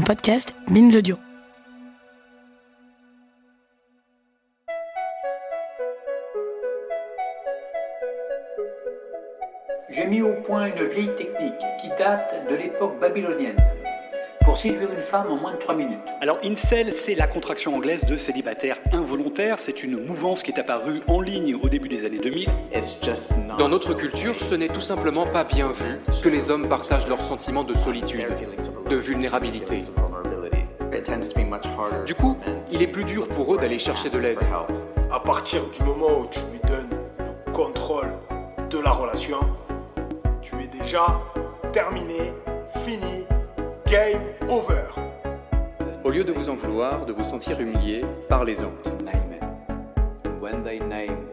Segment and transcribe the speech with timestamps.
[0.00, 1.18] Un podcast Binge Audio.
[9.90, 13.58] J'ai mis au point une vieille technique qui date de l'époque babylonienne
[14.44, 15.98] pour séduire une femme en moins de 3 minutes.
[16.20, 19.58] Alors incel, c'est la contraction anglaise de célibataire involontaire.
[19.58, 22.48] C'est une mouvance qui est apparue en ligne au début des années 2000.
[23.58, 27.22] Dans notre culture, ce n'est tout simplement pas bien vu que les hommes partagent leurs
[27.22, 28.26] sentiments de solitude,
[28.88, 29.82] de vulnérabilité.
[32.06, 32.36] Du coup,
[32.70, 34.38] il est plus dur pour eux d'aller chercher de l'aide.
[35.12, 38.12] À partir du moment où tu lui donnes le contrôle
[38.70, 39.40] de la relation,
[40.40, 41.20] tu es déjà
[41.72, 42.32] terminé,
[42.84, 43.19] fini,
[43.90, 44.84] game over.
[46.04, 48.70] Au lieu de vous en vouloir, de vous sentir humilié, parlez-en.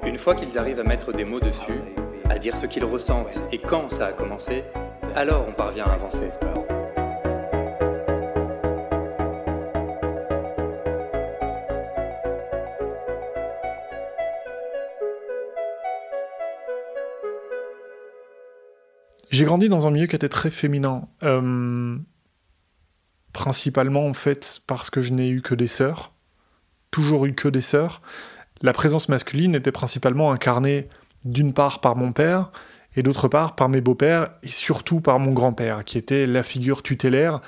[0.03, 1.79] Une fois qu'ils arrivent à mettre des mots dessus,
[2.27, 4.63] à dire ce qu'ils ressentent et quand ça a commencé,
[5.13, 6.29] alors on parvient à avancer.
[19.29, 21.07] J'ai grandi dans un milieu qui était très féminin.
[21.21, 21.99] Euh,
[23.37, 26.11] principalement, en fait, parce que je n'ai eu que des sœurs.
[26.89, 28.01] Toujours eu que des sœurs.
[28.63, 30.89] La présence masculine était principalement incarnée
[31.23, 32.51] d'une part par mon père
[32.95, 36.81] et d'autre part par mes beaux-pères et surtout par mon grand-père, qui était la figure
[36.81, 37.41] tutélaire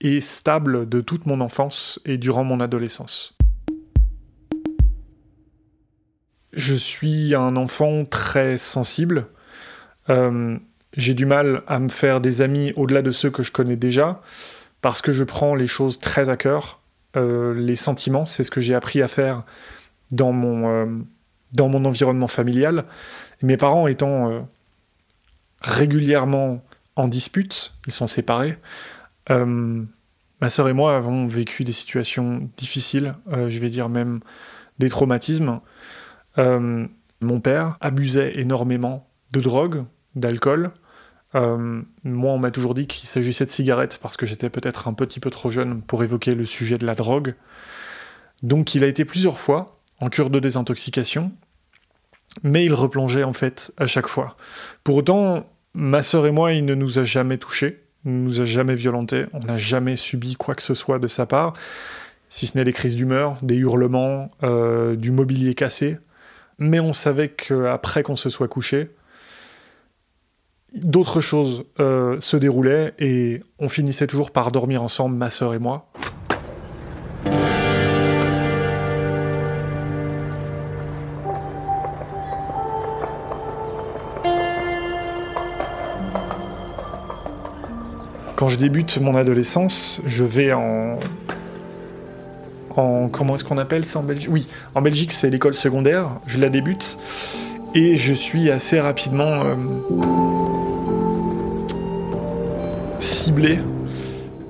[0.00, 3.36] et stable de toute mon enfance et durant mon adolescence.
[6.52, 9.26] Je suis un enfant très sensible.
[10.08, 10.56] Euh,
[10.96, 14.20] j'ai du mal à me faire des amis au-delà de ceux que je connais déjà,
[14.82, 16.80] parce que je prends les choses très à cœur.
[17.16, 19.44] Euh, les sentiments, c'est ce que j'ai appris à faire
[20.10, 20.86] dans mon, euh,
[21.54, 22.84] dans mon environnement familial.
[23.42, 24.40] mes parents étant euh,
[25.60, 26.62] régulièrement
[26.96, 28.58] en dispute, ils sont séparés.
[29.30, 34.20] ma sœur et moi avons vécu des situations difficiles, je vais dire même
[34.78, 35.60] des traumatismes.
[36.36, 39.84] mon père abusait énormément de drogue,
[40.16, 40.72] d'alcool,
[41.34, 44.92] euh, moi, on m'a toujours dit qu'il s'agissait de cigarettes parce que j'étais peut-être un
[44.92, 47.34] petit peu trop jeune pour évoquer le sujet de la drogue.
[48.42, 51.32] Donc, il a été plusieurs fois en cure de désintoxication,
[52.42, 54.36] mais il replongeait en fait à chaque fois.
[54.84, 58.40] Pour autant, ma sœur et moi, il ne nous a jamais touchés, il ne nous
[58.40, 61.54] a jamais violentés, on n'a jamais subi quoi que ce soit de sa part,
[62.28, 65.98] si ce n'est des crises d'humeur, des hurlements, euh, du mobilier cassé.
[66.58, 68.90] Mais on savait qu'après qu'on se soit couché,
[70.74, 75.58] d'autres choses euh, se déroulaient et on finissait toujours par dormir ensemble, ma sœur et
[75.58, 75.88] moi.
[88.36, 90.98] Quand je débute mon adolescence, je vais en
[92.76, 96.08] en comment est-ce qu'on appelle ça en Belgique Oui, en Belgique c'est l'école secondaire.
[96.26, 96.98] Je la débute
[97.74, 99.54] et je suis assez rapidement euh,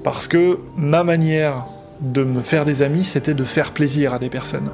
[0.02, 1.64] parce que ma manière
[2.00, 4.70] de me faire des amis, c'était de faire plaisir à des personnes.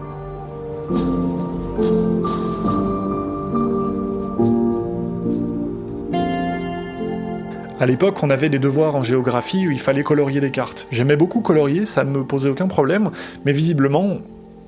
[7.81, 10.89] À l'époque, on avait des devoirs en géographie où il fallait colorier des cartes.
[10.91, 13.11] J'aimais beaucoup colorier, ça ne me posait aucun problème,
[13.45, 14.19] mais visiblement,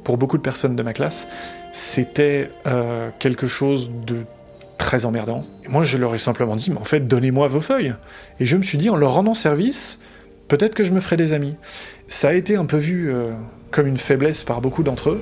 [0.05, 1.27] pour beaucoup de personnes de ma classe,
[1.73, 4.19] c'était euh, quelque chose de
[4.81, 5.45] très emmerdant.
[5.65, 7.95] Et moi, je leur ai simplement dit, mais en fait, donnez-moi vos feuilles.
[8.41, 10.01] Et je me suis dit, en leur rendant service,
[10.49, 11.55] peut-être que je me ferai des amis.
[12.09, 13.31] Ça a été un peu vu euh,
[13.71, 15.21] comme une faiblesse par beaucoup d'entre eux.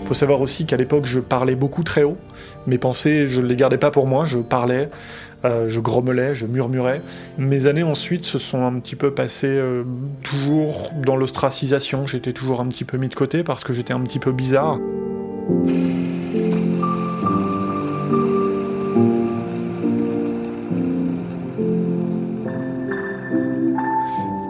[0.00, 2.18] Il faut savoir aussi qu'à l'époque, je parlais beaucoup très haut.
[2.66, 4.90] Mes pensées, je ne les gardais pas pour moi, je parlais
[5.44, 7.02] euh, je grommelais, je murmurais.
[7.38, 9.84] Mes années ensuite se sont un petit peu passées euh,
[10.22, 12.06] toujours dans l'ostracisation.
[12.06, 14.78] J'étais toujours un petit peu mis de côté parce que j'étais un petit peu bizarre.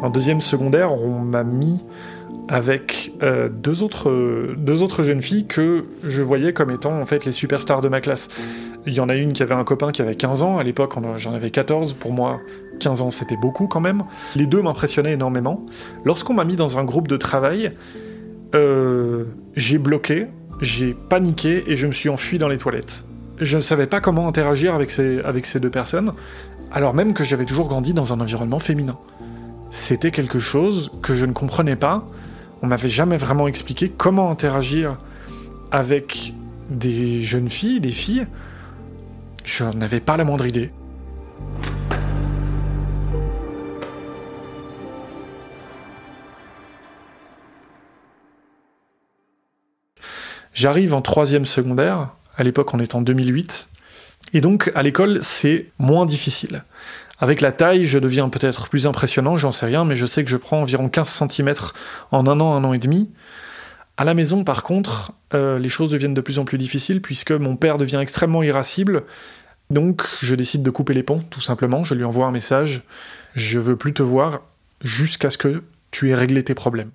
[0.03, 1.81] En deuxième secondaire, on m'a mis
[2.49, 4.13] avec euh, deux, autres,
[4.57, 8.01] deux autres jeunes filles que je voyais comme étant en fait les superstars de ma
[8.01, 8.29] classe.
[8.87, 10.95] Il y en a une qui avait un copain qui avait 15 ans, à l'époque
[11.17, 12.41] j'en avais 14, pour moi
[12.81, 14.03] 15 ans c'était beaucoup quand même.
[14.35, 15.65] Les deux m'impressionnaient énormément.
[16.05, 17.73] Lorsqu'on m'a mis dans un groupe de travail,
[18.55, 19.25] euh,
[19.55, 20.27] j'ai bloqué,
[20.61, 23.05] j'ai paniqué et je me suis enfui dans les toilettes.
[23.41, 26.13] Je ne savais pas comment interagir avec ces, avec ces deux personnes,
[26.73, 28.99] alors même que j'avais toujours grandi dans un environnement féminin.
[29.71, 32.07] C'était quelque chose que je ne comprenais pas.
[32.63, 34.99] On m'avait jamais vraiment expliqué comment interagir
[35.71, 36.35] avec
[36.71, 38.27] des jeunes filles, des filles.
[39.45, 40.71] Je n'avais pas la moindre idée.
[50.55, 53.69] J'arrive en troisième secondaire, à l'époque on est en 2008,
[54.35, 56.63] et donc à l'école c'est moins difficile.
[57.19, 60.31] Avec la taille, je deviens peut-être plus impressionnant, j'en sais rien, mais je sais que
[60.31, 61.55] je prends environ 15 cm
[62.11, 63.11] en un an, un an et demi.
[63.97, 67.33] À la maison, par contre, euh, les choses deviennent de plus en plus difficiles puisque
[67.33, 69.05] mon père devient extrêmement irascible.
[69.71, 71.85] Donc, je décide de couper les ponts, tout simplement.
[71.85, 72.85] Je lui envoie un message.
[73.35, 74.41] Je veux plus te voir
[74.83, 76.91] jusqu'à ce que tu aies réglé tes problèmes.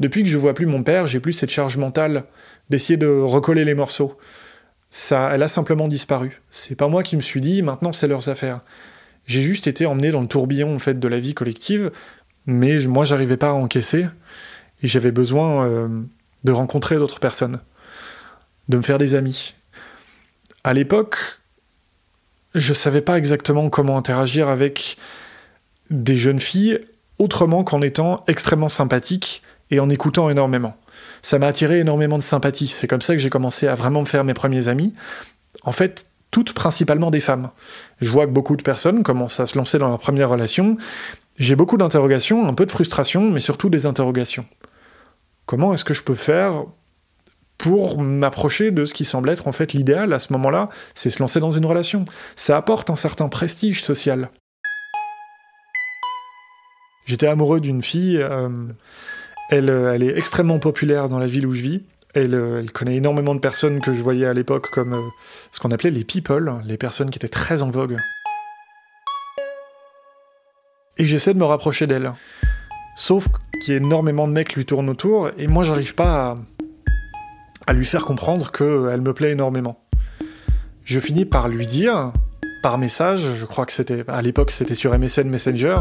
[0.00, 2.24] Depuis que je vois plus mon père, j'ai plus cette charge mentale
[2.70, 4.18] d'essayer de recoller les morceaux.
[4.90, 6.42] Ça, elle a simplement disparu.
[6.50, 8.60] C'est pas moi qui me suis dit, maintenant c'est leurs affaires.
[9.26, 11.90] J'ai juste été emmené dans le tourbillon en fait de la vie collective,
[12.46, 14.06] mais moi j'arrivais pas à encaisser
[14.82, 15.88] et j'avais besoin euh,
[16.44, 17.60] de rencontrer d'autres personnes,
[18.68, 19.54] de me faire des amis.
[20.64, 21.40] À l'époque,
[22.54, 24.96] je savais pas exactement comment interagir avec
[25.90, 26.80] des jeunes filles
[27.18, 30.76] autrement qu'en étant extrêmement sympathique et en écoutant énormément.
[31.22, 32.66] Ça m'a attiré énormément de sympathie.
[32.66, 34.94] C'est comme ça que j'ai commencé à vraiment me faire mes premiers amis.
[35.64, 37.50] En fait, toutes principalement des femmes.
[38.00, 40.76] Je vois que beaucoup de personnes commencent à se lancer dans leur première relation.
[41.38, 44.44] J'ai beaucoup d'interrogations, un peu de frustration, mais surtout des interrogations.
[45.46, 46.64] Comment est-ce que je peux faire
[47.58, 51.20] pour m'approcher de ce qui semble être en fait l'idéal à ce moment-là, c'est se
[51.20, 52.06] lancer dans une relation.
[52.34, 54.30] Ça apporte un certain prestige social.
[57.04, 58.48] J'étais amoureux d'une fille, euh,
[59.52, 61.82] euh, elle, est extrêmement populaire dans la ville où je vis.
[62.16, 65.08] Euh, elle, connaît énormément de personnes que je voyais à l'époque comme euh,
[65.50, 67.96] ce qu'on appelait les people, les personnes qui étaient très en vogue.
[70.98, 72.12] Et j'essaie de me rapprocher d'elle.
[72.96, 73.28] Sauf
[73.64, 76.36] qu'il y a énormément de mecs lui tournent autour, et moi j'arrive pas
[77.66, 79.82] à, lui faire comprendre qu'elle me plaît énormément.
[80.84, 82.12] Je finis par lui dire,
[82.62, 85.76] par message, je crois que c'était à l'époque c'était sur MSN Messenger,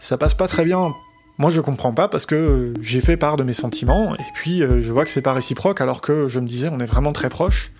[0.00, 0.92] ça passe pas très bien
[1.38, 4.82] moi, je comprends pas parce que j'ai fait part de mes sentiments et puis euh,
[4.82, 7.28] je vois que c'est pas réciproque alors que je me disais on est vraiment très
[7.28, 7.72] proches.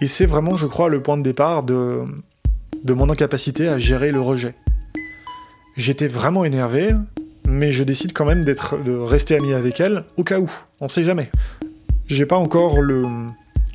[0.00, 2.04] Et c'est vraiment, je crois, le point de départ de,
[2.88, 4.54] mon incapacité à gérer le rejet.
[5.76, 6.92] J'étais vraiment énervé,
[7.48, 10.50] mais je décide quand même de rester ami avec elle au cas où.
[10.80, 11.30] On sait jamais.
[12.06, 13.04] J'ai pas encore le,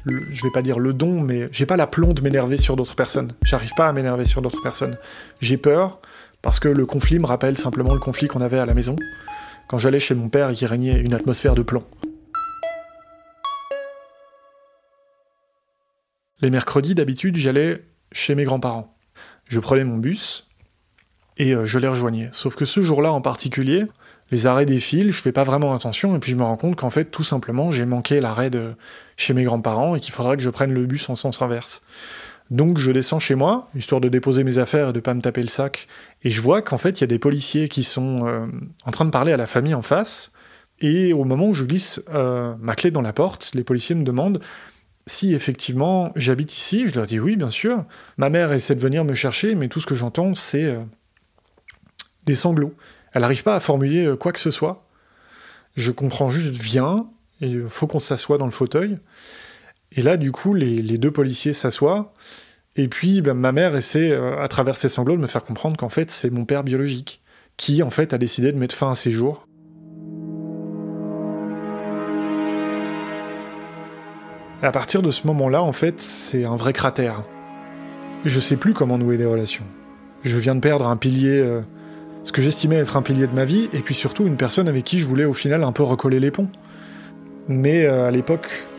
[0.03, 2.95] le, je vais pas dire le don, mais j'ai pas l'aplomb de m'énerver sur d'autres
[2.95, 3.33] personnes.
[3.43, 4.97] J'arrive pas à m'énerver sur d'autres personnes.
[5.41, 5.99] J'ai peur,
[6.41, 8.95] parce que le conflit me rappelle simplement le conflit qu'on avait à la maison,
[9.67, 11.83] quand j'allais chez mon père et qu'il régnait une atmosphère de plomb.
[16.41, 18.97] Les mercredis, d'habitude, j'allais chez mes grands-parents.
[19.47, 20.47] Je prenais mon bus
[21.37, 22.29] et euh, je les rejoignais.
[22.31, 23.85] Sauf que ce jour-là en particulier,
[24.31, 26.89] les arrêts défilent, je fais pas vraiment attention, et puis je me rends compte qu'en
[26.89, 28.73] fait, tout simplement, j'ai manqué l'arrêt de
[29.17, 31.83] chez mes grands-parents et qu'il faudrait que je prenne le bus en sens inverse.
[32.51, 35.41] Donc je descends chez moi, histoire de déposer mes affaires et de pas me taper
[35.41, 35.87] le sac,
[36.21, 38.45] et je vois qu'en fait il y a des policiers qui sont euh,
[38.85, 40.33] en train de parler à la famille en face,
[40.81, 44.03] et au moment où je glisse euh, ma clé dans la porte, les policiers me
[44.03, 44.41] demandent
[45.07, 46.87] si effectivement j'habite ici.
[46.89, 47.85] Je leur dis oui, bien sûr.
[48.17, 50.81] Ma mère essaie de venir me chercher, mais tout ce que j'entends c'est euh,
[52.25, 52.75] des sanglots.
[53.13, 54.85] Elle n'arrive pas à formuler quoi que ce soit.
[55.77, 57.07] Je comprends juste viens,
[57.39, 58.99] il faut qu'on s'assoie dans le fauteuil.
[59.93, 62.13] Et là, du coup, les, deux policiers s'assoient.
[62.77, 65.75] Et puis, ben, ma mère essaie, euh, à travers ses sanglots, de me faire comprendre
[65.75, 67.21] qu'en fait, c'est mon père biologique,
[67.57, 69.47] qui, en fait, a décidé de mettre fin à ses jours.
[74.61, 77.23] À partir de ce moment-là, en fait, c'est un vrai cratère.
[78.23, 79.65] Je sais plus comment nouer des relations.
[80.23, 81.61] Je viens de perdre un pilier, euh,
[82.23, 84.85] ce que j'estimais être un pilier de ma vie, et puis surtout une personne avec
[84.85, 86.47] qui je voulais au final un peu recoller les ponts.
[87.47, 88.69] Mais euh, à l'époque,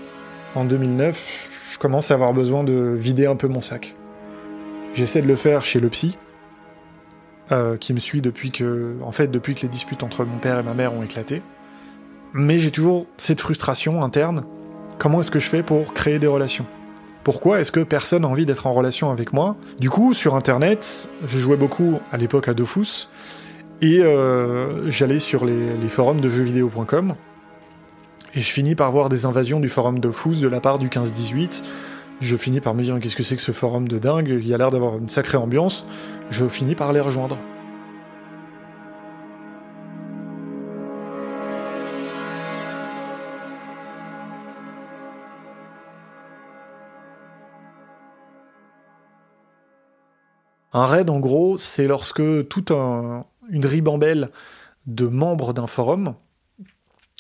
[0.55, 3.95] en 2009, je commence à avoir besoin de vider un peu mon sac.
[4.95, 6.19] J'essaie de le faire chez le psy,
[7.51, 10.59] euh, qui me suit depuis que, en fait, depuis que les disputes entre mon père
[10.59, 11.43] et ma mère ont éclaté.
[12.35, 14.43] Mais j'ai toujours cette frustration interne.
[14.99, 16.67] Comment est-ce que je fais pour créer des relations?
[17.25, 19.57] Pourquoi est-ce que personne n'a envie d'être en relation avec moi?
[19.79, 23.09] Du coup, sur Internet, je jouais beaucoup à l'époque à Dofus,
[23.81, 27.15] et euh, j'allais sur les, les, forums de jeuxvideo.com,
[28.35, 31.63] et je finis par voir des invasions du forum Dofus de la part du 15-18.
[32.21, 34.55] Je finis par me dire qu'est-ce que c'est que ce forum de dingue, il y
[34.55, 35.85] a l'air d'avoir une sacrée ambiance.
[36.31, 37.37] Je finis par les rejoindre.
[50.75, 54.31] Un raid, en gros, c'est lorsque toute une ribambelle
[54.87, 56.15] de membres d'un forum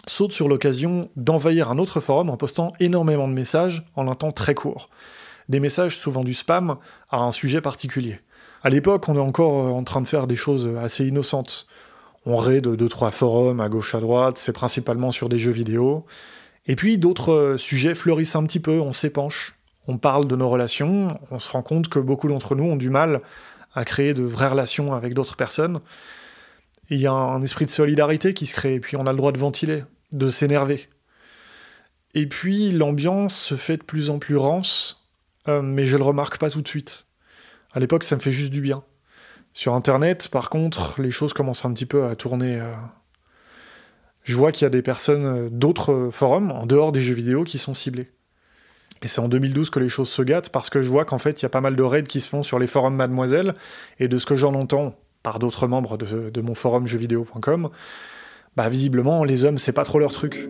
[0.06, 4.32] saute sur l'occasion d'envahir un autre forum en postant énormément de messages en un temps
[4.32, 4.90] très court.
[5.48, 6.76] Des messages souvent du spam
[7.10, 8.20] à un sujet particulier.
[8.62, 11.66] À l'époque, on est encore en train de faire des choses assez innocentes.
[12.26, 16.06] On raid deux trois forums à gauche à droite, c'est principalement sur des jeux vidéo.
[16.66, 19.56] Et puis d'autres sujets fleurissent un petit peu, on s'épanche
[19.88, 22.90] on parle de nos relations, on se rend compte que beaucoup d'entre nous ont du
[22.90, 23.20] mal
[23.74, 25.80] à créer de vraies relations avec d'autres personnes.
[26.92, 29.16] Il y a un esprit de solidarité qui se crée, et puis on a le
[29.16, 29.82] droit de ventiler,
[30.12, 30.90] de s'énerver.
[32.12, 35.08] Et puis l'ambiance se fait de plus en plus rance,
[35.48, 37.06] euh, mais je le remarque pas tout de suite.
[37.72, 38.84] À l'époque, ça me fait juste du bien.
[39.54, 42.60] Sur Internet, par contre, les choses commencent un petit peu à tourner.
[42.60, 42.70] Euh.
[44.24, 47.44] Je vois qu'il y a des personnes euh, d'autres forums, en dehors des jeux vidéo,
[47.44, 48.10] qui sont ciblés.
[49.00, 51.40] Et c'est en 2012 que les choses se gâtent parce que je vois qu'en fait,
[51.40, 53.54] il y a pas mal de raids qui se font sur les forums Mademoiselle,
[53.98, 57.70] et de ce que j'en entends par d'autres membres de, mon forum jeuxvideo.com,
[58.56, 60.48] bah visiblement, les hommes, c'est pas trop leur truc.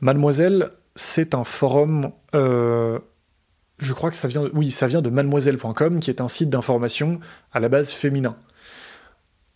[0.00, 2.98] Mademoiselle, c'est un forum euh,
[3.78, 7.20] je crois que ça vient, oui, ça vient de mademoiselle.com, qui est un site d'information
[7.52, 8.36] à la base féminin.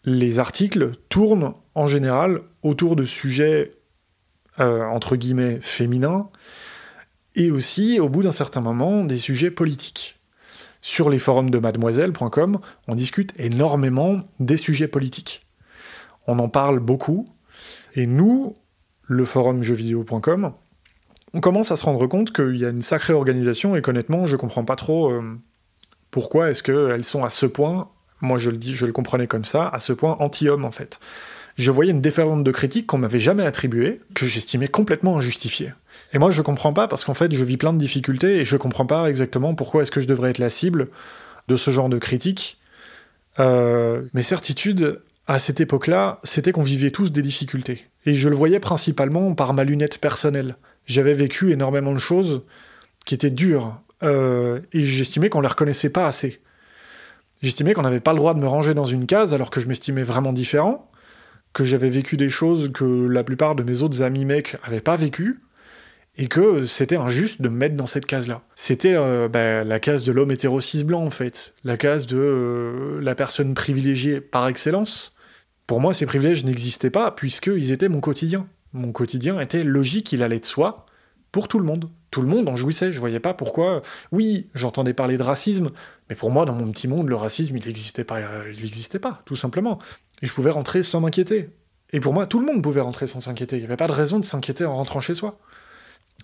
[0.04, 3.72] Les articles tournent en général autour de sujets
[4.60, 6.28] euh, entre guillemets féminins
[7.36, 10.18] et aussi, au bout d'un certain moment, des sujets politiques.
[10.82, 15.42] Sur les forums de mademoiselle.com, on discute énormément des sujets politiques.
[16.26, 17.28] On en parle beaucoup,
[17.94, 18.56] et nous,
[19.06, 20.52] le forum jeuxvideo.com,
[21.32, 24.36] on commence à se rendre compte qu'il y a une sacrée organisation et qu'honnêtement, je
[24.36, 25.22] comprends pas trop euh,
[26.10, 27.88] pourquoi est-ce qu'elles sont à ce point,
[28.20, 30.98] moi je le dis, je le comprenais comme ça, à ce point anti-homme en fait.
[31.60, 35.72] Je voyais une déferlante de critiques qu'on m'avait jamais attribuée, que j'estimais complètement injustifiée.
[36.14, 38.56] Et moi je comprends pas parce qu'en fait je vis plein de difficultés et je
[38.56, 40.88] comprends pas exactement pourquoi est-ce que je devrais être la cible
[41.48, 42.58] de ce genre de critiques.
[43.40, 47.86] Euh, mes certitudes, à cette époque-là, c'était qu'on vivait tous des difficultés.
[48.06, 52.42] Et je le voyais principalement par ma lunette personnelle j'avais vécu énormément de choses
[53.04, 56.40] qui étaient dures, euh, et j'estimais qu'on les reconnaissait pas assez.
[57.42, 59.68] J'estimais qu'on n'avait pas le droit de me ranger dans une case alors que je
[59.68, 60.89] m'estimais vraiment différent,
[61.52, 64.96] que j'avais vécu des choses que la plupart de mes autres amis mecs avaient pas
[64.96, 65.40] vécu,
[66.16, 68.42] et que c'était injuste de me mettre dans cette case-là.
[68.54, 73.00] C'était euh, bah, la case de l'homme hétéro blanc en fait, la case de euh,
[73.00, 75.16] la personne privilégiée par excellence.
[75.66, 80.22] Pour moi, ces privilèges n'existaient pas puisqu'ils étaient mon quotidien mon quotidien était logique, il
[80.22, 80.86] allait de soi
[81.32, 81.90] pour tout le monde.
[82.10, 83.82] Tout le monde en jouissait, je voyais pas pourquoi.
[84.10, 85.70] Oui, j'entendais parler de racisme,
[86.08, 88.20] mais pour moi, dans mon petit monde, le racisme, il n'existait pas,
[88.52, 89.78] il n'existait pas, tout simplement.
[90.22, 91.50] Et je pouvais rentrer sans m'inquiéter.
[91.92, 93.56] Et pour moi, tout le monde pouvait rentrer sans s'inquiéter.
[93.56, 95.38] Il n'y avait pas de raison de s'inquiéter en rentrant chez soi.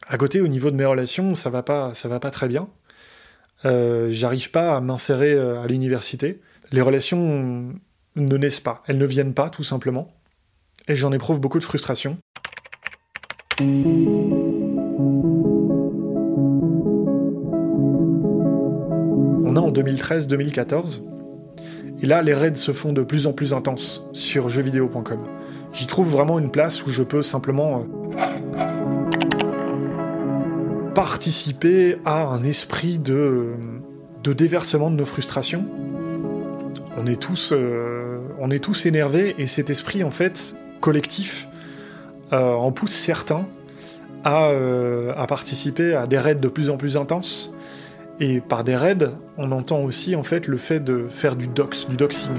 [0.07, 2.69] À côté, au niveau de mes relations, ça va pas, ça va pas très bien.
[3.65, 6.41] Euh, j'arrive pas à m'insérer euh, à l'université.
[6.73, 7.73] Les relations
[8.17, 10.13] ne naissent pas, elles ne viennent pas, tout simplement.
[10.89, 12.19] Et j'en éprouve beaucoup de frustration.
[13.61, 13.65] On
[19.57, 21.03] a en 2013-2014,
[22.07, 25.19] et là les raids se font de plus en plus intenses sur jeuxvideo.com.
[25.73, 28.53] J'y trouve vraiment une place où je peux simplement euh,
[30.95, 33.55] participer à un esprit de,
[34.23, 35.65] déversement de nos frustrations.
[36.97, 41.49] On est tous, euh, on est tous énervés et cet esprit en fait collectif
[42.33, 43.47] euh, en pousse certains
[44.23, 47.51] à, participer à des raids de plus en plus intenses.
[48.19, 51.87] Et par des raids, on entend aussi en fait le fait de faire du dox,
[51.89, 52.33] du doxing.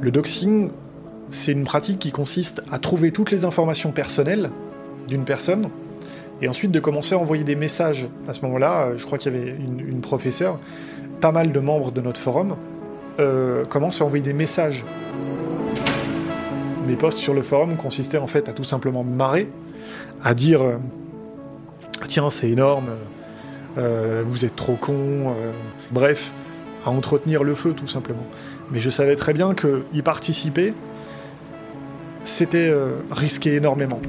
[0.00, 0.70] Le doxing,
[1.30, 4.50] c'est une pratique qui consiste à trouver toutes les informations personnelles
[5.08, 5.70] d'une personne
[6.42, 8.06] et ensuite de commencer à envoyer des messages.
[8.28, 10.60] À ce moment-là, je crois qu'il y avait une professeure,
[11.20, 12.56] pas mal de membres de notre forum,
[13.18, 14.84] euh, commence à envoyer des messages.
[16.86, 19.48] Mes posts sur le forum consistaient en fait à tout simplement me marrer,
[20.22, 20.76] à dire euh,
[22.06, 22.90] tiens c'est énorme,
[23.76, 25.52] euh, vous êtes trop con, euh,
[25.90, 26.30] bref,
[26.84, 28.26] à entretenir le feu tout simplement.
[28.70, 30.74] Mais je savais très bien que y participer,
[32.22, 34.00] c'était euh, risquer énormément.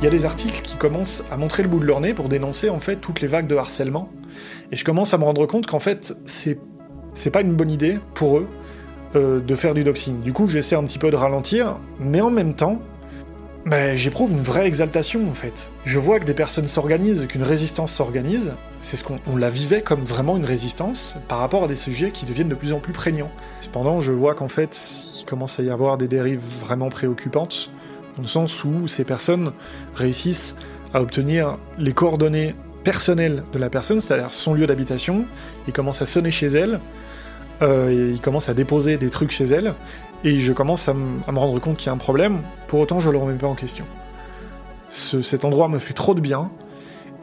[0.00, 2.28] Il y a des articles qui commencent à montrer le bout de leur nez pour
[2.28, 4.08] dénoncer en fait toutes les vagues de harcèlement.
[4.70, 8.38] Et je commence à me rendre compte qu'en fait, c'est pas une bonne idée pour
[8.38, 8.48] eux
[9.16, 10.20] euh, de faire du doxing.
[10.20, 12.80] Du coup, j'essaie un petit peu de ralentir, mais en même temps,
[13.66, 15.72] bah, j'éprouve une vraie exaltation en fait.
[15.84, 18.54] Je vois que des personnes s'organisent, qu'une résistance s'organise.
[18.80, 22.12] C'est ce qu'on on la vivait comme vraiment une résistance par rapport à des sujets
[22.12, 23.32] qui deviennent de plus en plus prégnants.
[23.60, 24.78] Cependant, je vois qu'en fait,
[25.18, 27.72] il commence à y avoir des dérives vraiment préoccupantes,
[28.18, 29.52] dans le sens où ces personnes
[29.94, 30.56] réussissent
[30.92, 35.24] à obtenir les coordonnées personnelles de la personne, c'est-à-dire son lieu d'habitation,
[35.68, 36.80] ils commencent à sonner chez elle,
[37.62, 39.74] euh, et ils commencent à déposer des trucs chez elle,
[40.24, 43.08] et je commence à, me rendre compte qu'il y a un problème, pour autant je
[43.10, 43.84] le remets pas en question.
[44.88, 46.50] Ce- cet endroit me fait trop de bien,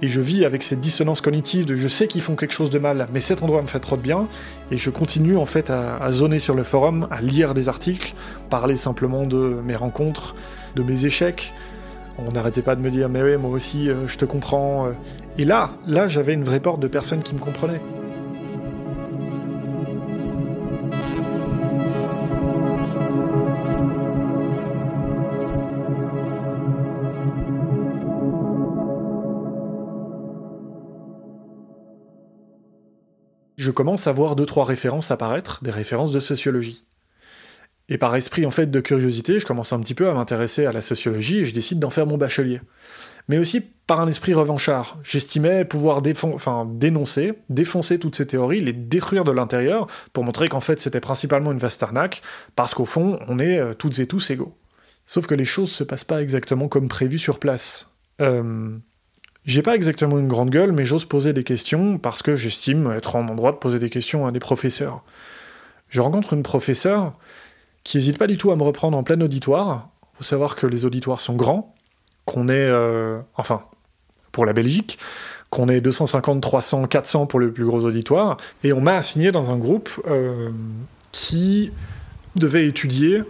[0.02, 2.80] et je vis avec cette dissonance cognitive de je sais qu'ils font quelque chose de
[2.80, 4.28] mal, mais cet endroit me fait trop de bien,
[4.72, 8.14] et je continue en fait à zoner sur le forum, à lire des articles,
[8.50, 10.36] parler simplement de mes rencontres,
[10.76, 11.54] de mes échecs.
[12.18, 14.88] On n'arrêtait pas de me dire mais oui moi aussi euh, je te comprends.
[14.88, 14.92] euh.
[15.38, 17.82] Et là, là j'avais une vraie porte de personnes qui me comprenaient.
[33.66, 36.86] je commence à voir deux trois références apparaître, des références de sociologie.
[37.88, 40.72] Et par esprit en fait de curiosité, je commence un petit peu à m'intéresser à
[40.72, 42.62] la sociologie et je décide d'en faire mon bachelier.
[43.28, 44.98] Mais aussi par un esprit revanchard.
[45.04, 50.60] J'estimais pouvoir enfin, dénoncer, défoncer toutes ces théories, les détruire de l'intérieur pour montrer qu'en
[50.60, 52.22] fait c'était principalement une vaste arnaque,
[52.56, 54.56] parce qu'au fond on est euh, toutes et tous égaux.
[55.06, 57.90] Sauf que les choses se passent pas exactement comme prévu sur place.
[58.22, 58.76] Euh,
[59.46, 63.16] j'ai pas exactement une grande gueule, mais j'ose poser des questions parce que j'estime être
[63.16, 65.04] en mon droit de poser des questions à des professeurs.
[65.90, 67.14] Je rencontre une professeure
[67.86, 69.88] qui hésite pas du tout à me reprendre en plein auditoire.
[70.18, 71.74] Faut savoir que les auditoires sont grands,
[72.26, 73.62] qu'on est, euh, enfin,
[74.34, 74.98] pour la Belgique,
[75.50, 79.52] qu'on est 250, 300, 400 pour le plus gros auditoire, et on m'a assigné dans
[79.52, 80.50] un groupe euh,
[81.12, 81.72] qui
[82.36, 83.24] devait étudier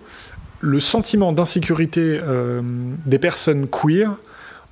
[0.62, 2.62] le sentiment d'insécurité euh,
[3.06, 4.20] des personnes queer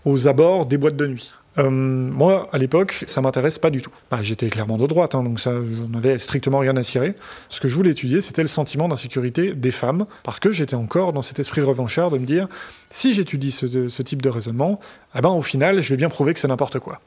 [0.06, 1.34] aux abords des boîtes de nuit.
[1.60, 3.92] Euh, moi, à l'époque, ça m'intéresse pas du tout.
[4.10, 7.16] Bah, J'étais clairement de droite, hein, donc ça, j'en avais strictement rien à cirer.
[7.50, 11.14] Ce que je voulais étudier, c'était le sentiment d'insécurité des femmes, parce que j'étais encore
[11.14, 12.48] dans cet esprit revanchard de me dire,
[12.90, 14.80] si j'étudie ce, type de raisonnement,
[15.16, 17.00] eh ben, au final, je vais bien prouver que c'est n'importe quoi.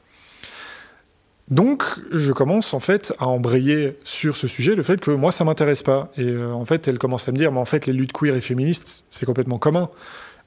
[1.49, 5.45] Donc, je commence en fait à embrayer sur ce sujet le fait que moi, ça
[5.45, 6.11] m'intéresse pas.
[6.17, 8.35] Et euh, en fait, elle commence à me dire, mais en fait, les luttes queer
[8.35, 9.89] et féministes, c'est complètement commun.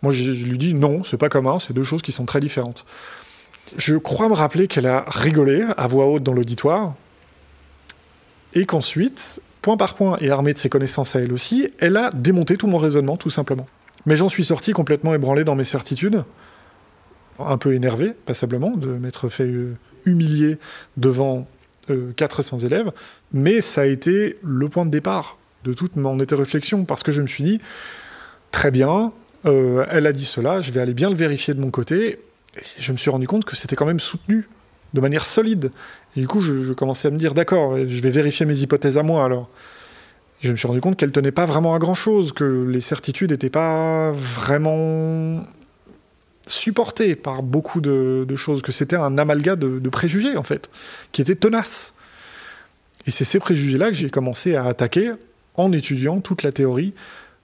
[0.03, 2.41] Moi, je, je lui dis non, c'est pas commun, c'est deux choses qui sont très
[2.41, 2.85] différentes.
[3.77, 6.95] Je crois me rappeler qu'elle a rigolé à voix haute dans l'auditoire,
[8.55, 12.11] et qu'ensuite, point par point, et armée de ses connaissances à elle aussi, elle a
[12.11, 13.67] démonté tout mon raisonnement, tout simplement.
[14.07, 16.25] Mais j'en suis sorti complètement ébranlé dans mes certitudes,
[17.39, 20.59] un peu énervé, passablement, de m'être fait euh, humilier
[20.97, 21.47] devant
[21.91, 22.91] euh, 400 élèves,
[23.33, 27.23] mais ça a été le point de départ de toute mon réflexion, parce que je
[27.23, 27.61] me suis dit,
[28.51, 29.13] très bien,
[29.47, 32.19] euh, elle a dit cela, je vais aller bien le vérifier de mon côté,
[32.79, 34.49] je me suis rendu compte que c'était quand même soutenu
[34.95, 35.73] de manière solide.
[36.17, 39.03] Et du coup, je, commençais à me dire, d'accord, je vais vérifier mes hypothèses à
[39.03, 39.49] moi alors.
[40.41, 43.31] Je me suis rendu compte qu'elle tenait pas vraiment à grand chose, que les certitudes
[43.31, 45.45] n'étaient pas vraiment
[46.47, 50.71] supportées par beaucoup de, choses, que c'était un amalgame de, préjugés en fait,
[51.13, 51.95] qui était tenace.
[53.07, 55.13] Et c'est ces préjugés-là que j'ai commencé à attaquer
[55.57, 56.95] en étudiant toute la théorie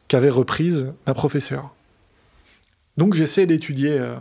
[0.08, 1.74] qu'avait reprise ma professeure.
[2.96, 4.16] Donc j'essaie d'étudier euh,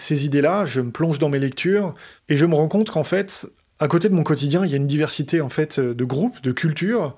[0.00, 1.94] ces idées-là, je me plonge dans mes lectures
[2.28, 3.46] et je me rends compte qu'en fait,
[3.78, 6.52] à côté de mon quotidien, il y a une diversité en fait de groupes, de
[6.52, 7.16] cultures,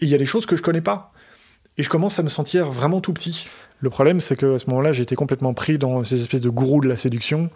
[0.00, 1.12] et il y a des choses que je connais pas.
[1.78, 3.48] Et je commence à me sentir vraiment tout petit.
[3.80, 6.88] Le problème, c'est qu'à ce moment-là, j'étais complètement pris dans ces espèces de gourous de
[6.88, 7.50] la séduction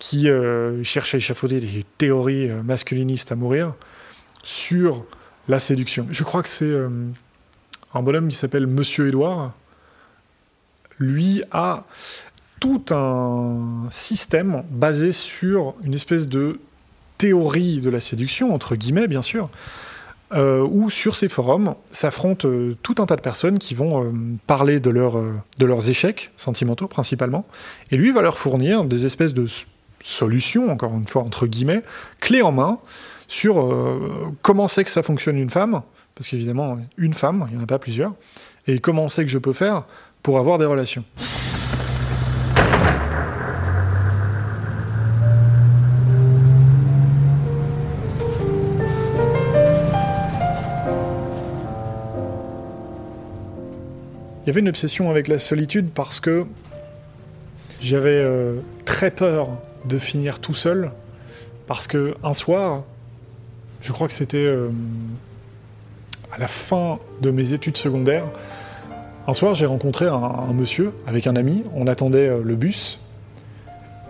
[0.00, 3.74] qui euh, cherchent à échafauder des théories euh, masculinistes à mourir
[4.42, 5.04] sur
[5.46, 6.06] la séduction.
[6.10, 6.88] Je crois que c'est euh,
[7.94, 9.52] un bonhomme qui s'appelle Monsieur Édouard.
[10.98, 11.84] Lui a
[12.60, 16.60] tout un système basé sur une espèce de
[17.18, 19.50] théorie de la séduction, entre guillemets bien sûr,
[20.32, 24.12] euh, où sur ces forums s'affrontent euh, tout un tas de personnes qui vont euh,
[24.46, 25.20] parler de, leur,
[25.58, 27.46] de leurs échecs sentimentaux principalement,
[27.90, 29.46] et lui va leur fournir des espèces de
[30.02, 31.82] solutions, encore une fois entre guillemets,
[32.20, 32.78] clés en main,
[33.26, 33.72] sur
[34.42, 35.82] comment c'est que ça fonctionne une femme,
[36.14, 38.14] parce qu'évidemment, une femme, il n'y en a pas plusieurs,
[38.66, 39.84] et comment c'est que je peux faire
[40.22, 41.04] pour avoir des relations.
[54.50, 56.44] Y avait une obsession avec la solitude parce que
[57.80, 59.48] j'avais euh, très peur
[59.84, 60.90] de finir tout seul.
[61.68, 62.82] Parce que un soir,
[63.80, 64.70] je crois que c'était euh,
[66.32, 68.24] à la fin de mes études secondaires,
[69.28, 72.98] un soir j'ai rencontré un, monsieur avec un ami, on attendait euh, le bus,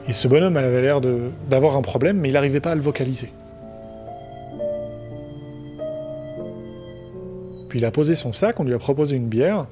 [0.09, 1.03] et ce bonhomme avait l'air
[1.50, 3.31] d'avoir un problème, mais il n'arrivait pas à le vocaliser.
[7.68, 9.66] Puis il a posé son sac, on lui a proposé une bière,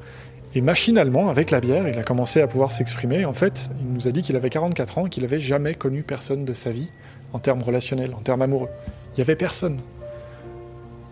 [0.59, 3.25] et machinalement, avec la bière, il a commencé à pouvoir s'exprimer.
[3.25, 6.45] En fait, il nous a dit qu'il avait 44 ans qu'il n'avait jamais connu personne
[6.45, 6.91] de sa vie
[7.33, 8.69] en termes relationnels, en termes amoureux.
[9.13, 9.79] Il n'y avait personne.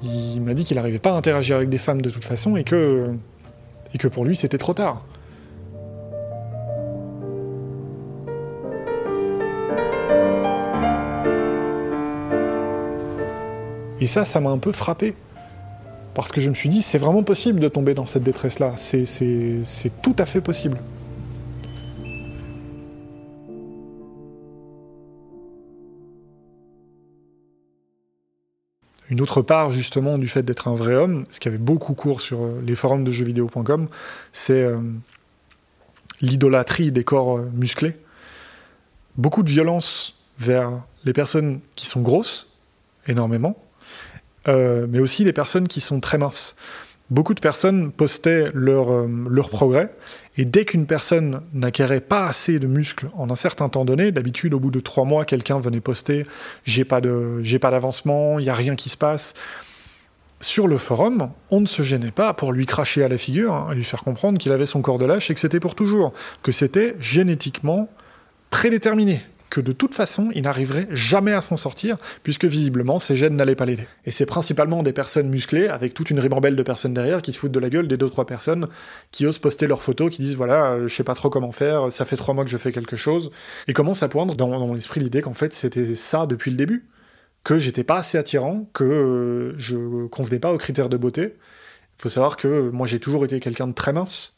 [0.02, 2.64] Il m'a dit qu'il n'arrivait pas à interagir avec des femmes de toute façon et
[2.64, 3.14] que,
[3.94, 5.04] et que pour lui c'était trop tard.
[14.00, 15.14] Et ça, ça m'a un peu frappé.
[16.16, 18.78] Parce que je me suis dit, c'est vraiment possible de tomber dans cette détresse-là.
[18.78, 19.04] C'est
[20.02, 20.78] tout à fait possible.
[29.10, 32.22] Une autre part justement du fait d'être un vrai homme, ce qui avait beaucoup cours
[32.22, 33.88] sur euh, les forums de jeuxvideo.com,
[34.32, 34.78] c'est euh,
[36.22, 37.94] l'idolâtrie des corps euh, musclés.
[39.18, 42.48] Beaucoup de violence vers les personnes qui sont grosses,
[43.06, 43.56] énormément,
[44.46, 46.56] mais aussi les personnes qui sont très minces
[47.10, 49.94] beaucoup de personnes postaient leur, euh, leur progrès,
[50.36, 54.54] et dès qu'une personne n'acquérait pas assez de muscles en un certain temps donné, d'habitude
[54.54, 56.26] au bout de trois mois, quelqu'un venait poster
[56.64, 59.34] j'ai pas d'avancement, il y a rien qui se passe.
[60.40, 63.72] Sur le forum, on ne se gênait pas pour lui cracher à la figure, hein,
[63.72, 66.52] lui faire comprendre qu'il avait son corps de lâche et que c'était pour toujours, que
[66.52, 67.88] c'était génétiquement
[68.50, 69.22] prédéterminé,
[69.56, 73.54] que de toute façon, il n'arriverait jamais à s'en sortir, puisque visiblement, ses gènes n'allaient
[73.54, 73.86] pas l'aider.
[74.04, 77.38] Et c'est principalement des personnes musclées, avec toute une ribambelle de personnes derrière, qui se
[77.38, 78.68] foutent de la gueule des deux trois personnes
[79.12, 81.90] qui osent poster leurs photos, qui disent voilà, euh, je sais pas trop comment faire,
[81.90, 83.30] ça fait trois mois que je fais quelque chose,
[83.66, 86.86] et commencent à poindre dans, mon esprit l'idée qu'en fait c'était ça depuis le début,
[87.42, 91.32] que j'étais pas assez attirant, que euh, je convenais pas aux critères de beauté.
[91.98, 94.36] Il faut savoir que moi j'ai toujours été quelqu'un de très mince,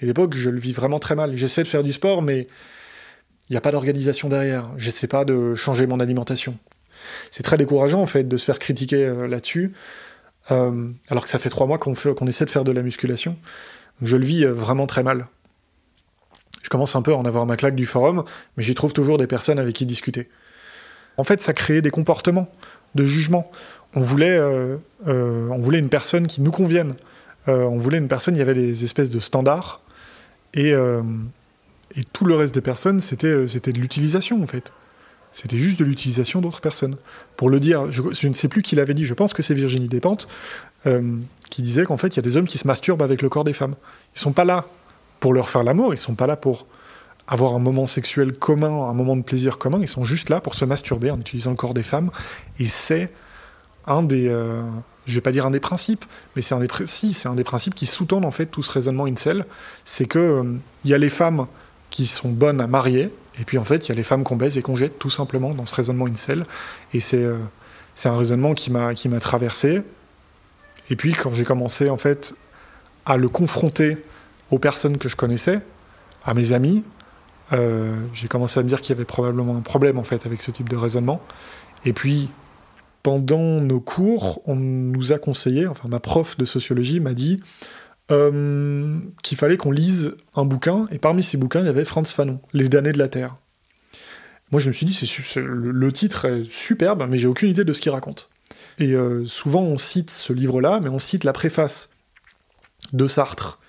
[0.00, 1.36] et à l'époque je le vis vraiment très mal.
[1.36, 2.48] J'essaie de faire du sport, mais
[3.52, 4.70] il n'y a pas d'organisation derrière.
[4.78, 6.54] Je sais pas de changer mon alimentation.
[7.30, 9.74] C'est très décourageant en fait de se faire critiquer euh, là-dessus,
[10.50, 13.36] euh, alors que ça fait trois mois qu'on essaie de faire de la musculation.
[14.00, 15.26] je le vis euh, vraiment très mal.
[16.62, 18.24] Je commence un peu à en avoir ma claque du forum,
[18.56, 20.30] mais j'y trouve toujours des personnes avec qui discuter.
[21.18, 22.50] En fait, ça crée des comportements
[22.94, 23.50] de jugement.
[23.94, 24.40] On voulait,
[25.04, 26.94] on voulait une personne qui nous convienne.
[27.48, 29.82] on voulait une personne, il y avait des espèces de standards.
[30.54, 30.72] Et,
[31.96, 34.72] et tout le reste des personnes, c'était, euh, c'était de l'utilisation, en fait.
[35.32, 36.96] C'était juste de l'utilisation d'autres personnes.
[37.36, 39.88] Pour le dire, je, ne sais plus qui l'avait dit, je pense que c'est Virginie
[39.88, 40.28] Despentes,
[40.86, 41.16] euh,
[41.48, 43.44] qui disait qu'en fait, il y a des hommes qui se masturbent avec le corps
[43.44, 43.74] des femmes.
[44.14, 44.66] Ils sont pas là
[45.20, 46.66] pour leur faire l'amour, ils sont pas là pour
[47.26, 50.54] avoir un moment sexuel commun, un moment de plaisir commun, ils sont juste là pour
[50.54, 52.10] se masturber en utilisant le corps des femmes.
[52.58, 53.10] Et c'est
[53.86, 54.28] un des...
[54.28, 54.62] Euh,
[55.06, 56.04] je vais pas dire un des principes,
[56.36, 59.06] mais c'est un des, si, un des principes qui sous-tendent en fait tout ce raisonnement
[59.06, 59.46] incel,
[59.84, 60.44] c'est que
[60.84, 61.46] il y a les femmes
[61.92, 64.36] qui sont bonnes à marier, et puis en fait, il y a les femmes qu'on
[64.36, 66.44] baise et qu'on jette tout simplement dans ce raisonnement incel.
[66.92, 67.38] Et c'est euh,
[68.04, 69.82] un raisonnement qui m'a traversé.
[70.90, 72.34] Et puis quand j'ai commencé en fait
[73.06, 73.98] à le confronter
[74.50, 75.60] aux personnes que je connaissais,
[76.24, 76.84] à mes amis,
[77.52, 80.42] euh, j'ai commencé à me dire qu'il y avait probablement un problème en fait avec
[80.42, 81.20] ce type de raisonnement.
[81.84, 82.30] Et puis
[83.02, 87.40] pendant nos cours, on nous a conseillé, enfin ma prof de sociologie m'a dit
[88.10, 92.12] euh, qu'il fallait qu'on lise un bouquin, et parmi ces bouquins, il y avait Franz
[92.12, 93.36] Fanon, Les damnés de la Terre.
[94.50, 97.72] Moi, je me suis dit, c'est, le titre est superbe, mais j'ai aucune idée de
[97.72, 98.28] ce qu'il raconte.
[98.78, 101.90] Et euh, souvent, on cite ce livre-là, mais on cite la préface
[102.92, 103.60] de Sartre.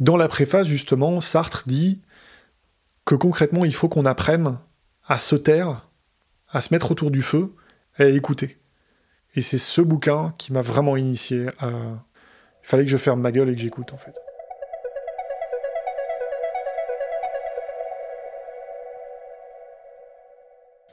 [0.00, 2.00] Dans la préface, justement, Sartre dit
[3.04, 4.56] que concrètement, il faut qu'on apprenne
[5.06, 5.88] à se taire,
[6.50, 7.52] à se mettre autour du feu
[7.98, 8.58] et à écouter.
[9.34, 11.70] Et c'est ce bouquin qui m'a vraiment initié à,
[12.62, 14.14] il fallait que je ferme ma gueule et que j'écoute en fait.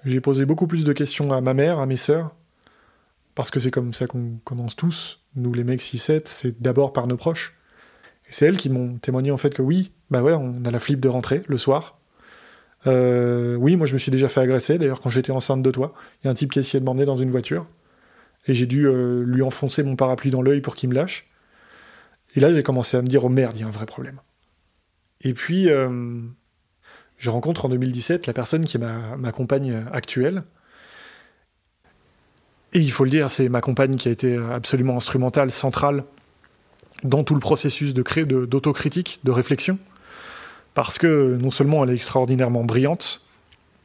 [0.06, 2.34] J'ai posé beaucoup plus de questions à ma mère, à mes sœurs,
[3.36, 5.22] parce que c'est comme ça qu'on commence tous.
[5.36, 7.58] Nous, les mecs 6-7, c'est d'abord par nos proches.
[8.28, 10.80] Et c'est elles qui m'ont témoigné en fait que oui, bah ouais, on a la
[10.80, 12.00] flip de rentrer le soir.
[12.88, 15.94] Euh, oui, moi je me suis déjà fait agresser, d'ailleurs quand j'étais enceinte de toi.
[16.24, 17.68] Il y a un type qui a essayé de m'emmener dans une voiture.
[18.48, 21.29] Et j'ai dû euh, lui enfoncer mon parapluie dans l'œil pour qu'il me lâche.
[22.36, 24.20] Et là, j'ai commencé à me dire, oh merde, il y a un vrai problème.
[25.22, 26.22] Et puis, euh,
[27.18, 30.44] je rencontre en 2017 la personne qui est ma, compagne actuelle.
[32.74, 36.04] Et il faut le dire, c'est ma compagne qui a été absolument instrumentale, centrale
[37.04, 38.04] dans tout le processus de
[38.46, 39.78] d'autocritique, de, réflexion.
[40.76, 43.22] Parce que non seulement elle est extraordinairement brillante,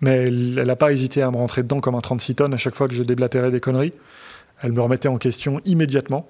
[0.00, 2.74] mais elle n'a pas hésité à me rentrer dedans comme un 36 tonnes à chaque
[2.74, 3.92] fois que je déblatérais des conneries.
[4.62, 6.28] Elle me remettait en question immédiatement.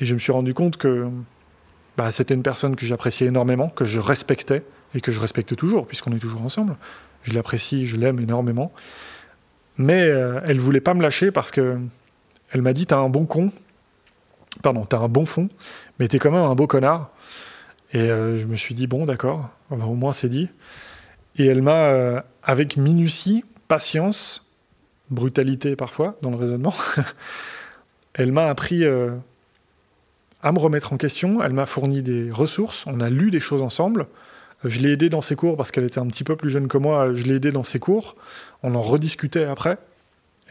[0.00, 1.08] Et je me suis rendu compte que
[1.96, 5.86] bah, c'était une personne que j'appréciais énormément, que je respectais, et que je respecte toujours,
[5.86, 6.76] puisqu'on est toujours ensemble.
[7.22, 8.72] Je l'apprécie, je l'aime énormément.
[9.76, 11.78] Mais euh, elle voulait pas me lâcher parce que
[12.50, 13.52] elle m'a dit T'as un bon con,
[14.62, 15.48] pardon, t'as un bon fond,
[15.98, 17.10] mais t'es quand même un beau connard.
[17.92, 20.48] Et euh, je me suis dit Bon, d'accord, au moins c'est dit.
[21.36, 24.50] Et elle m'a, euh, avec minutie, patience,
[25.10, 26.74] brutalité parfois dans le raisonnement,
[28.14, 28.84] elle m'a appris
[30.42, 31.42] à me remettre en question.
[31.42, 32.86] Elle m'a fourni des ressources.
[32.86, 34.06] On a lu des choses ensemble.
[34.64, 36.78] Je l'ai aidé dans ses cours parce qu'elle était un petit peu plus jeune que
[36.78, 37.14] moi.
[37.14, 38.14] Je l'ai aidé dans ses cours.
[38.62, 39.78] On en rediscutait après.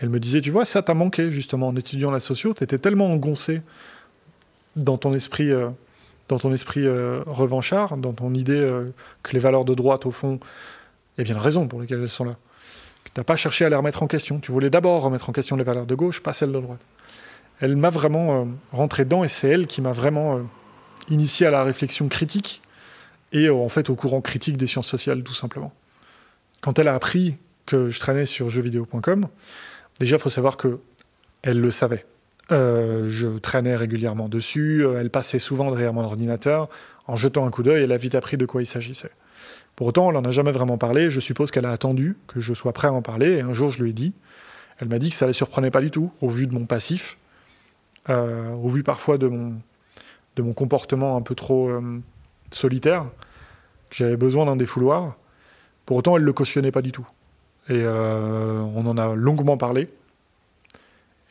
[0.01, 2.53] Elle me disait, tu vois, ça t'a manqué justement en étudiant la socio.
[2.53, 3.61] Tu étais tellement engoncé
[4.75, 5.69] dans ton esprit, euh,
[6.27, 8.85] dans ton esprit euh, revanchard, dans ton idée euh,
[9.23, 10.39] que les valeurs de droite, au fond,
[11.17, 12.37] il y a bien une raison pour lesquelles elles sont là.
[13.03, 14.39] Tu n'as pas cherché à les remettre en question.
[14.39, 16.79] Tu voulais d'abord remettre en question les valeurs de gauche, pas celles de droite.
[17.59, 20.39] Elle m'a vraiment rentré dedans et c'est elle qui m'a vraiment
[21.09, 22.61] initié à la réflexion critique
[23.31, 25.73] et euh, en fait au courant critique des sciences sociales, tout simplement.
[26.61, 29.27] Quand elle a appris que je traînais sur jeuxvideo.com,
[29.99, 30.79] déjà, il faut savoir que
[31.41, 32.05] elle le savait.
[32.51, 36.67] Euh, je traînais régulièrement dessus, euh, elle passait souvent derrière mon ordinateur.
[37.07, 39.11] En jetant un coup d'œil, elle a vite appris de quoi il s'agissait.
[39.75, 41.09] Pour autant, on n'en a jamais vraiment parlé.
[41.09, 43.37] Je suppose qu'elle a attendu que je sois prêt à en parler.
[43.37, 44.13] Et un jour, je lui ai dit.
[44.79, 46.65] Elle m'a dit que ça ne la surprenait pas du tout, au vu de mon
[46.65, 47.17] passif,
[48.09, 51.69] au vu parfois de mon, comportement un peu trop
[52.51, 53.05] solitaire,
[53.89, 55.15] que j'avais besoin d'un défouloir.
[55.85, 57.07] Pour autant, elle ne le cautionnait pas du tout.
[57.69, 59.89] Et euh, on en a longuement parlé.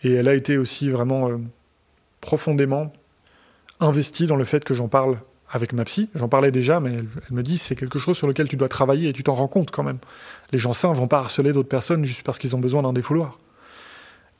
[0.03, 1.39] Et elle a été aussi vraiment euh,
[2.21, 2.93] profondément
[3.81, 5.19] investie dans le fait que j'en parle
[5.51, 6.11] avec ma psy.
[6.15, 9.09] J'en parlais déjà, mais elle, me dit c'est quelque chose sur lequel tu dois travailler
[9.09, 9.99] et tu t'en rends compte quand même.
[10.53, 13.39] Les gens sains vont pas harceler d'autres personnes juste parce qu'ils ont besoin d'un défouloir.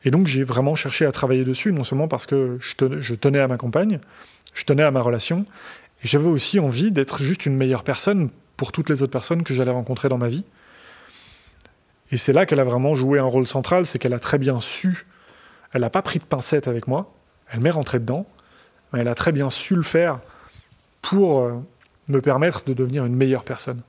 [0.05, 3.49] Et donc j'ai vraiment cherché à travailler dessus, non seulement parce que je tenais à
[3.49, 4.01] ma compagne,
[4.55, 5.45] je tenais à ma relation,
[6.03, 9.55] et j'avais aussi envie d'être juste une meilleure personne pour toutes les autres personnes que
[9.55, 10.45] j'allais rencontrer dans ma vie.
[12.11, 14.61] Et c'est là qu'elle a vraiment joué un rôle central, c'est qu'elle a très bien
[14.61, 15.07] su,
[15.73, 17.13] elle n'a pas pris de pincettes avec moi,
[17.51, 18.27] elle m'est rentrée dedans,
[18.93, 20.21] mais elle a très bien su le faire
[21.03, 21.55] pour euh,
[22.09, 23.83] me permettre de devenir une meilleure personne.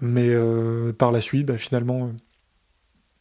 [0.00, 2.10] Mais euh, par la suite, bah, finalement,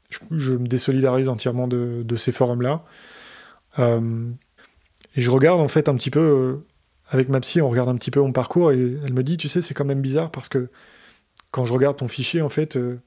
[0.09, 2.83] je, me désolidarise entièrement de, ces forums-là.
[3.77, 4.29] Euh,
[5.15, 6.61] et je regarde en fait un petit peu
[7.09, 9.47] avec ma psy, on regarde un petit peu mon parcours et elle me dit, tu
[9.47, 10.69] sais, c'est quand même bizarre parce que
[11.51, 13.01] quand je regarde ton fichier, en fait, euh,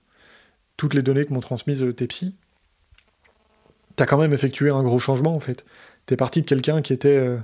[0.77, 2.35] toutes les données que m'ont transmises euh, tes psys,
[3.95, 5.65] t'as quand même effectué un gros changement, en fait.
[6.07, 7.39] T'es parti de quelqu'un qui était euh,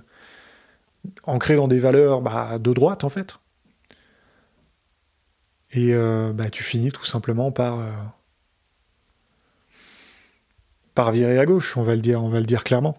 [1.25, 3.39] ancré dans des valeurs bah, de droite, en fait.
[5.73, 5.93] Et
[6.33, 7.87] bah, tu finis tout simplement par
[10.99, 12.97] par virer à gauche, on va le dire, clairement.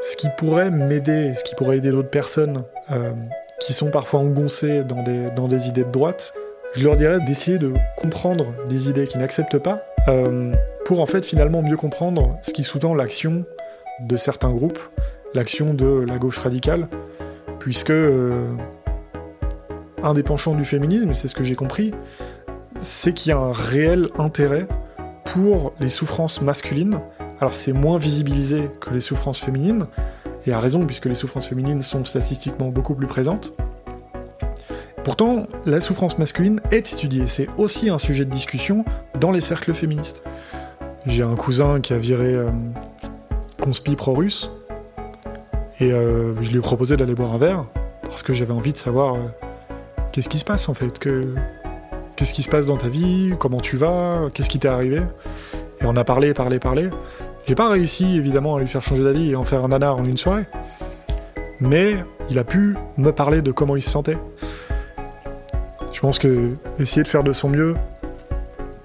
[0.00, 3.10] Ce qui pourrait m'aider, ce qui pourrait aider d'autres personnes euh,
[3.58, 6.34] qui sont parfois engoncées dans des, dans des idées de droite,
[6.76, 11.26] je leur dirais d'essayer de comprendre des idées qu'ils n'acceptent pas, euh, pour en fait
[11.26, 13.44] finalement mieux comprendre ce qui sous-tend l'action
[14.02, 14.78] de certains groupes,
[15.34, 16.86] l'action de la gauche radicale,
[17.58, 18.54] puisque euh,
[20.04, 21.92] un des penchants du féminisme, c'est ce que j'ai compris,
[22.78, 24.68] c'est qu'il y a un réel intérêt
[25.36, 27.00] pour les souffrances masculines
[27.40, 29.86] alors c'est moins visibilisé que les souffrances féminines,
[30.46, 33.52] et à raison puisque les souffrances féminines sont statistiquement beaucoup plus présentes.
[35.04, 38.84] Pourtant, la souffrance masculine est étudiée, c'est aussi un sujet de discussion
[39.20, 40.22] dans les cercles féministes.
[41.04, 42.50] J'ai un cousin qui a viré euh,
[43.62, 44.50] conspi pro-russe,
[45.78, 47.66] et euh, je lui ai proposé d'aller boire un verre,
[48.02, 49.18] parce que j'avais envie de savoir euh,
[50.10, 50.98] qu'est-ce qui se passe en fait,
[52.16, 55.02] qu'est-ce qui se passe dans ta vie, comment tu vas, qu'est-ce qui t'est arrivé?
[55.80, 56.88] Et on a parlé, parlé, parlé.
[57.46, 60.04] J'ai pas réussi évidemment à lui faire changer d'avis et en faire un nanar en
[60.04, 60.44] une soirée.
[61.60, 64.18] Mais il a pu me parler de comment il se sentait.
[65.92, 67.74] Je pense que essayer de faire de son mieux,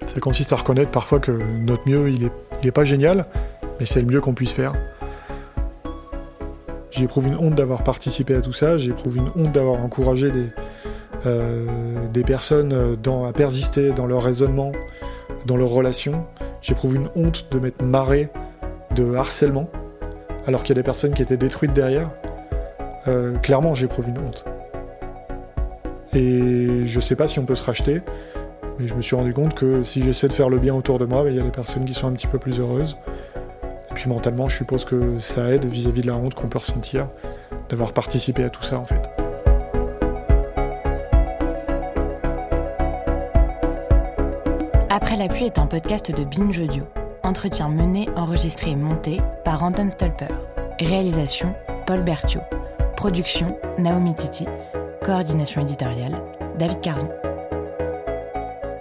[0.06, 2.30] ça consiste à reconnaître parfois que notre mieux, il
[2.64, 3.26] est, pas génial,
[3.80, 4.74] mais c'est le mieux qu'on puisse faire.
[6.92, 10.48] J'éprouve une honte d'avoir participé à tout ça, j'éprouve une honte d'avoir encouragé des,
[11.26, 14.72] des personnes dans, à persister dans leur raisonnement,
[15.46, 16.26] dans leurs relations,
[16.62, 18.30] j'éprouve une honte de m'être marré
[18.96, 19.70] de harcèlement,
[20.48, 22.10] alors qu'il y a des personnes qui étaient détruites derrière.
[23.08, 24.46] Euh, clairement, j'éprouve une honte.
[26.14, 28.02] Et je sais pas si on peut se racheter,
[28.78, 31.06] mais je me suis rendu compte que si j'essaie de faire le bien autour de
[31.06, 32.98] moi, il y a des personnes qui sont un petit peu plus heureuses.
[33.90, 37.08] Et puis mentalement, je suppose que ça aide vis-à-vis de la honte qu'on peut ressentir
[37.70, 39.21] d'avoir participé à tout ça en fait.
[44.94, 46.84] Après la pluie est un podcast de Binge Audio.
[47.24, 50.28] Entretien mené, enregistré et monté par Anton Stolper.
[50.82, 52.42] Réalisation Paul Berthiaud.
[52.98, 54.46] Production Naomi Titi.
[55.02, 56.22] Coordination éditoriale
[56.60, 57.10] David Carzon.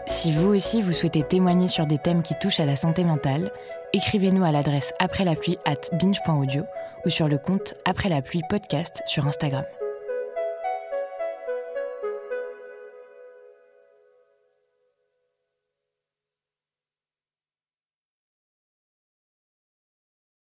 [0.07, 3.53] Si vous aussi vous souhaitez témoigner sur des thèmes qui touchent à la santé mentale,
[3.92, 6.64] écrivez-nous à l'adresse après la pluie at binge.audio
[7.07, 9.64] ou sur le compte après la pluie podcast sur Instagram.